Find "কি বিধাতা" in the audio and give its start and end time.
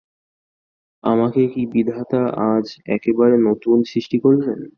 1.53-2.21